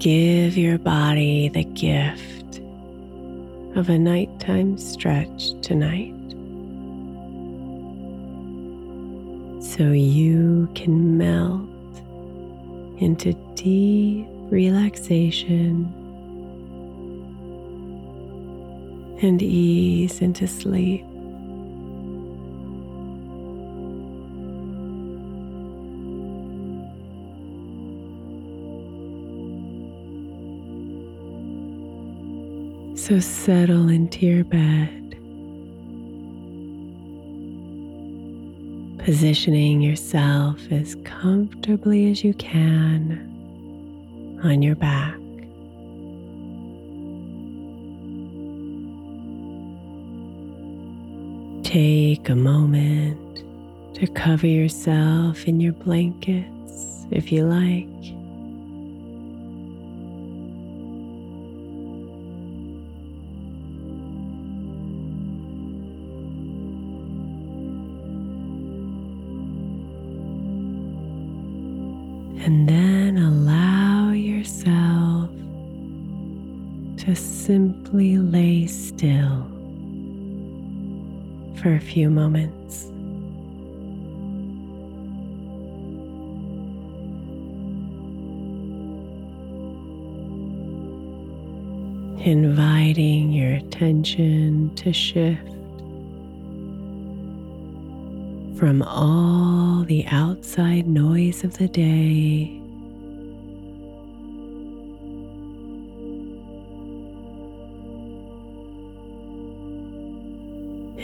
Give 0.00 0.56
your 0.56 0.78
body 0.78 1.50
the 1.50 1.62
gift 1.62 2.62
of 3.76 3.90
a 3.90 3.98
nighttime 3.98 4.78
stretch 4.78 5.52
tonight 5.60 6.14
so 9.62 9.92
you 9.92 10.70
can 10.74 11.18
melt 11.18 11.68
into 13.02 13.34
deep 13.56 14.26
relaxation 14.50 15.84
and 19.20 19.42
ease 19.42 20.22
into 20.22 20.48
sleep. 20.48 21.09
So 33.10 33.18
settle 33.18 33.88
into 33.88 34.24
your 34.24 34.44
bed, 34.44 35.16
positioning 39.04 39.80
yourself 39.80 40.60
as 40.70 40.94
comfortably 41.02 42.08
as 42.12 42.22
you 42.22 42.34
can 42.34 43.26
on 44.44 44.62
your 44.62 44.76
back. 44.76 45.16
Take 51.64 52.28
a 52.28 52.36
moment 52.36 53.42
to 53.96 54.06
cover 54.06 54.46
yourself 54.46 55.48
in 55.48 55.58
your 55.58 55.72
blankets 55.72 57.06
if 57.10 57.32
you 57.32 57.44
like. 57.44 58.19
Inviting 92.80 93.30
your 93.30 93.52
attention 93.52 94.74
to 94.76 94.90
shift 94.90 95.46
from 98.58 98.80
all 98.80 99.84
the 99.84 100.06
outside 100.06 100.86
noise 100.88 101.44
of 101.44 101.58
the 101.58 101.68
day 101.68 102.56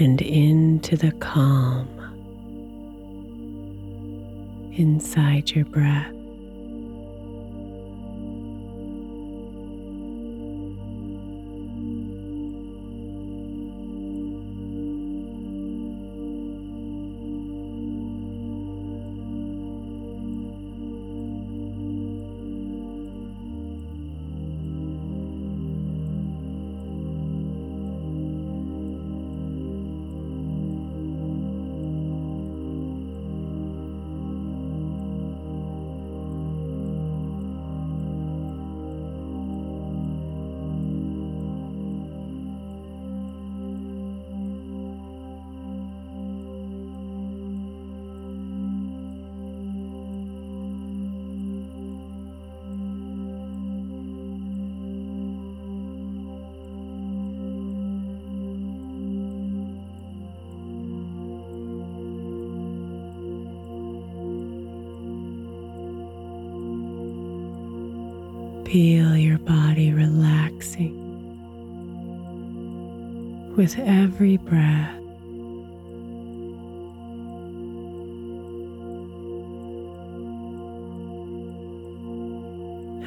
and 0.00 0.22
into 0.22 0.96
the 0.96 1.12
calm 1.20 1.90
inside 4.72 5.50
your 5.50 5.66
breath. 5.66 6.15
Feel 68.66 69.16
your 69.16 69.38
body 69.38 69.92
relaxing 69.92 70.96
with 73.56 73.78
every 73.78 74.38
breath. 74.38 74.90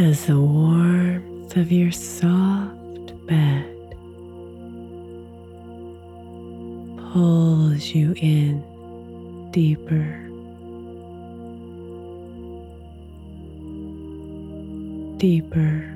As 0.00 0.26
the 0.26 0.40
warmth 0.40 1.56
of 1.56 1.70
your 1.70 1.92
soft 1.92 3.26
bed 3.28 3.70
pulls 7.12 7.86
you 7.94 8.12
in 8.16 8.60
deeper. 9.52 10.23
Deeper. 15.16 15.90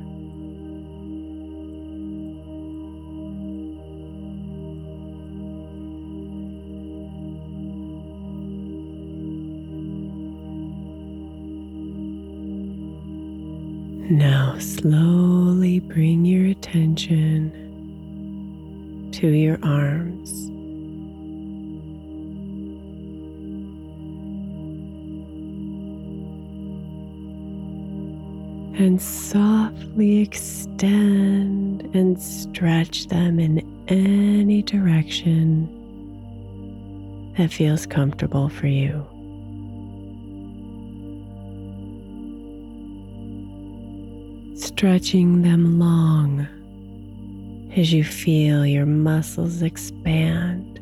Now 14.10 14.56
slowly 14.58 15.80
bring 15.80 16.24
your 16.24 16.46
attention 16.46 17.52
to 19.12 19.28
your 19.28 19.58
arms. 19.62 20.50
And 28.78 29.02
softly 29.02 30.20
extend 30.20 31.94
and 31.94 32.22
stretch 32.22 33.08
them 33.08 33.38
in 33.38 33.60
any 33.88 34.62
direction 34.62 35.75
that 37.36 37.52
feels 37.52 37.86
comfortable 37.86 38.48
for 38.48 38.69
you. 38.69 39.04
stretching 44.78 45.42
them 45.42 45.78
long 45.80 46.46
as 47.76 47.92
you 47.92 48.04
feel 48.04 48.64
your 48.64 48.86
muscles 48.86 49.60
expand, 49.60 50.78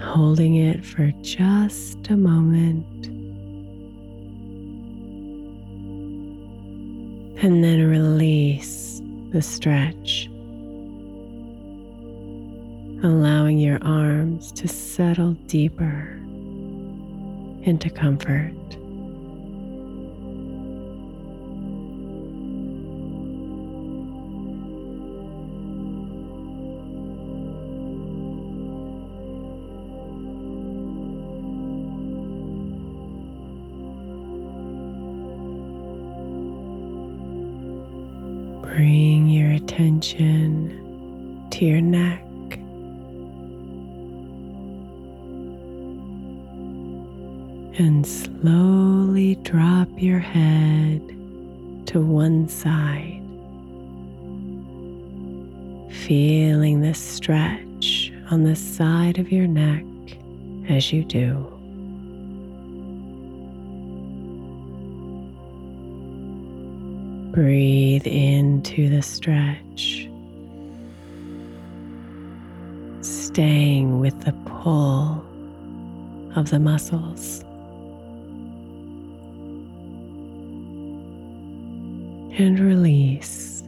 holding 0.00 0.56
it 0.56 0.84
for 0.84 1.12
just 1.22 2.08
a 2.08 2.16
moment, 2.16 3.17
and 7.40 7.62
then 7.62 7.88
release 7.88 9.00
the 9.30 9.40
stretch. 9.40 10.26
Allowing 13.04 13.58
your 13.58 13.78
arms 13.82 14.50
to 14.52 14.66
settle 14.66 15.34
deeper 15.46 16.18
into 17.62 17.90
comfort. 17.90 18.52
Attention 39.78 41.46
to 41.52 41.64
your 41.64 41.80
neck. 41.80 42.20
And 47.78 48.04
slowly 48.04 49.36
drop 49.36 49.88
your 49.96 50.18
head 50.18 51.00
to 51.86 52.00
one 52.00 52.48
side, 52.48 53.22
feeling 55.92 56.80
the 56.80 56.94
stretch 56.94 58.12
on 58.32 58.42
the 58.42 58.56
side 58.56 59.18
of 59.18 59.30
your 59.30 59.46
neck 59.46 59.84
as 60.68 60.92
you 60.92 61.04
do. 61.04 61.57
Breathe 67.38 68.04
into 68.04 68.88
the 68.88 69.00
stretch, 69.00 70.08
staying 73.00 74.00
with 74.00 74.20
the 74.24 74.32
pull 74.44 75.24
of 76.34 76.50
the 76.50 76.58
muscles. 76.58 77.44
And 82.40 82.58
release. 82.58 83.62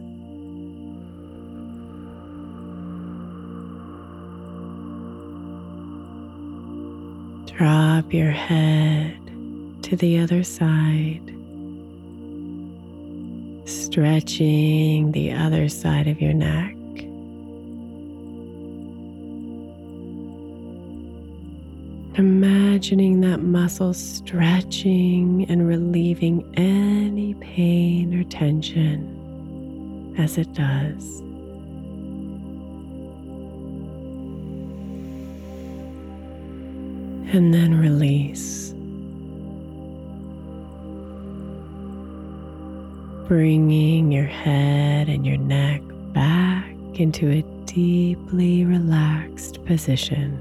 Drop 7.55 8.13
your 8.13 8.31
head 8.31 9.17
to 9.83 9.95
the 9.95 10.19
other 10.19 10.43
side 10.43 11.30
stretching 13.91 15.11
the 15.11 15.33
other 15.33 15.67
side 15.67 16.07
of 16.07 16.21
your 16.21 16.31
neck. 16.31 16.73
Imagining 22.17 23.19
that 23.19 23.41
muscle 23.41 23.93
stretching 23.93 25.45
and 25.49 25.67
relieving 25.67 26.49
any 26.55 27.33
pain 27.33 28.17
or 28.17 28.23
tension 28.23 30.15
as 30.17 30.37
it 30.37 30.53
does. 30.53 31.19
And 37.33 37.53
then 37.53 37.77
release. 37.77 38.73
Bringing 43.31 44.11
your 44.11 44.25
head 44.25 45.07
and 45.07 45.25
your 45.25 45.37
neck 45.37 45.81
back 46.11 46.69
into 46.99 47.31
a 47.31 47.41
deeply 47.65 48.65
relaxed 48.65 49.63
position. 49.63 50.37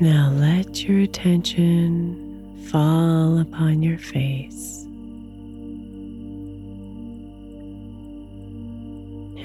Now 0.00 0.30
let 0.30 0.84
your 0.84 1.00
attention 1.00 2.68
fall 2.70 3.40
upon 3.40 3.82
your 3.82 3.98
face. 3.98 4.87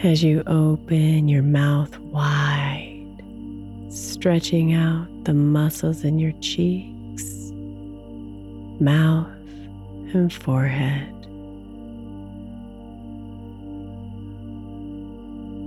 As 0.04 0.22
you 0.22 0.44
open 0.48 1.30
your 1.30 1.42
mouth 1.42 1.98
wide, 2.00 3.24
stretching 3.90 4.74
out 4.74 5.08
the 5.24 5.34
muscles 5.34 6.04
in 6.04 6.20
your 6.20 6.34
cheeks, 6.42 7.24
mouth, 8.82 9.28
and 10.14 10.34
forehead. 10.34 11.10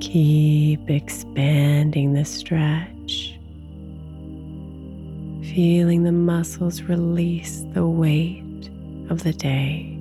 Keep 0.02 0.90
expanding 0.90 2.12
the 2.12 2.26
stretch, 2.26 3.38
feeling 5.54 6.02
the 6.02 6.12
muscles 6.12 6.82
release 6.82 7.64
the 7.72 7.86
weight 7.86 8.68
of 9.08 9.22
the 9.22 9.32
day. 9.32 9.95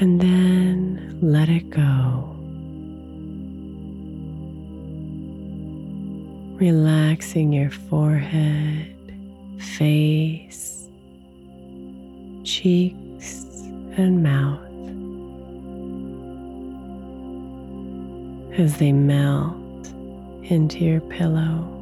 And 0.00 0.18
then 0.18 1.18
let 1.20 1.50
it 1.50 1.68
go. 1.68 2.26
Relaxing 6.58 7.52
your 7.52 7.70
forehead, 7.70 8.96
face, 9.76 10.88
cheeks, 12.44 13.44
and 13.98 14.22
mouth 14.22 14.58
as 18.58 18.78
they 18.78 18.92
melt 18.92 19.56
into 20.44 20.78
your 20.78 21.00
pillow. 21.02 21.79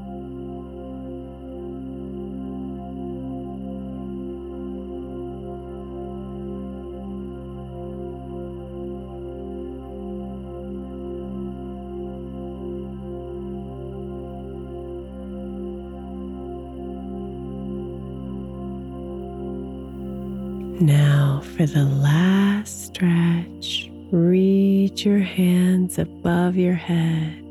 For 21.59 21.67
the 21.67 21.85
last 21.87 22.85
stretch, 22.87 23.91
reach 24.13 25.05
your 25.05 25.19
hands 25.19 25.99
above 25.99 26.55
your 26.55 26.75
head 26.75 27.43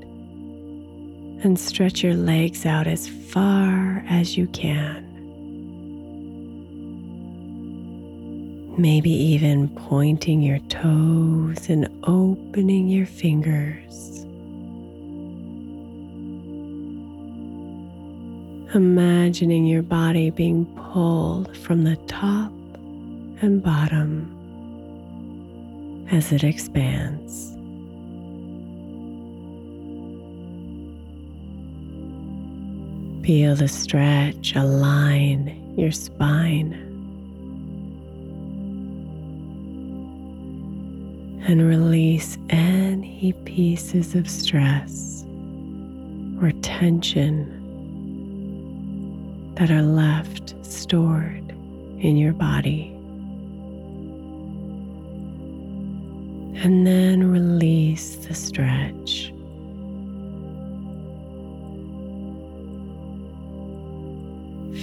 and 1.43 1.59
stretch 1.59 2.03
your 2.03 2.13
legs 2.13 2.65
out 2.65 2.87
as 2.87 3.09
far 3.09 4.01
as 4.07 4.37
you 4.37 4.47
can. 4.47 5.03
Maybe 8.77 9.09
even 9.09 9.67
pointing 9.75 10.41
your 10.41 10.59
toes 10.69 11.67
and 11.67 11.89
opening 12.03 12.87
your 12.87 13.07
fingers. 13.07 14.21
Imagining 18.73 19.65
your 19.65 19.83
body 19.83 20.29
being 20.29 20.65
pulled 20.77 21.57
from 21.57 21.83
the 21.83 21.97
top 22.07 22.53
and 23.41 23.61
bottom 23.61 24.33
as 26.11 26.31
it 26.31 26.43
expands. 26.43 27.53
Feel 33.25 33.55
the 33.55 33.67
stretch 33.67 34.55
align 34.55 35.75
your 35.77 35.91
spine 35.91 36.73
and 41.47 41.67
release 41.67 42.37
any 42.49 43.33
pieces 43.45 44.15
of 44.15 44.29
stress 44.29 45.25
or 46.41 46.51
tension 46.61 47.53
that 49.55 49.71
are 49.71 49.81
left 49.81 50.55
stored 50.65 51.49
in 51.99 52.15
your 52.15 52.33
body. 52.33 52.96
And 56.67 56.85
then 56.85 57.31
release 57.31 58.17
the 58.17 58.33
stretch. 58.33 59.31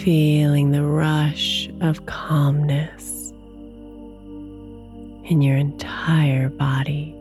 Feeling 0.03 0.71
the 0.71 0.83
rush 0.83 1.69
of 1.83 2.07
calmness 2.07 3.35
in 5.27 5.43
your 5.43 5.59
entire 5.59 6.49
body. 6.49 7.15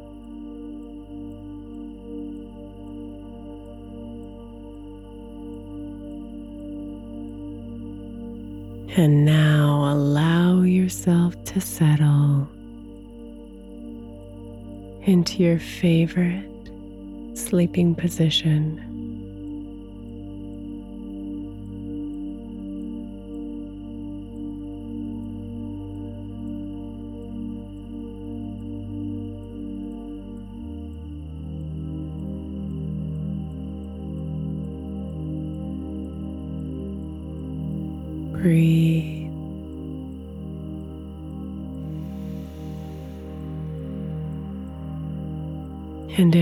And 8.96 9.25
now 9.25 9.91
allow 9.91 10.62
yourself 10.62 11.36
to 11.43 11.60
settle 11.60 12.48
into 15.05 15.43
your 15.43 15.60
favorite 15.60 16.50
sleeping 17.36 17.95
position. 17.95 18.93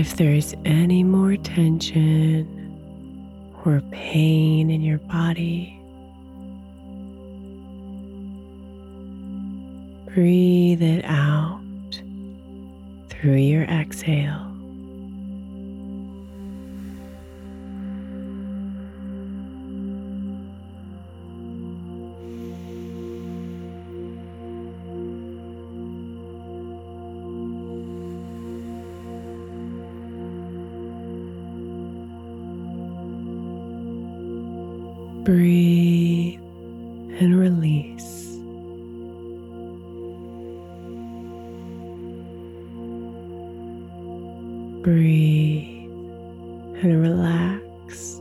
If 0.02 0.16
there's 0.16 0.52
any 0.64 1.04
more 1.04 1.36
tension 1.36 2.44
or 3.64 3.80
pain 3.92 4.68
in 4.68 4.82
your 4.82 4.98
body, 4.98 5.78
breathe 10.12 10.82
it 10.82 11.04
out 11.04 11.62
through 13.10 13.36
your 13.36 13.62
exhale. 13.62 14.51
Breathe 35.24 36.40
and 37.20 37.38
release. 37.38 38.36
Breathe 44.82 45.90
and 46.82 47.00
relax. 47.00 48.18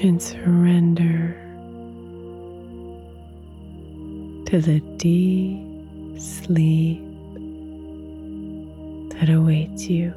And 0.00 0.22
surrender 0.22 1.34
to 4.46 4.60
the 4.60 4.78
deep 4.96 5.66
sleep 6.20 7.02
that 9.18 9.28
awaits 9.28 9.88
you. 9.88 10.14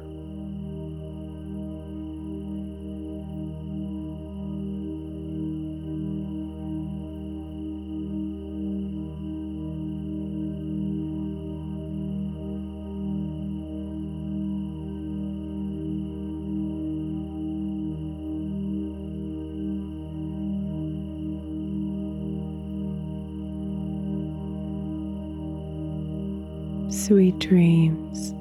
Dreams, 27.38 28.32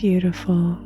beautiful. 0.00 0.78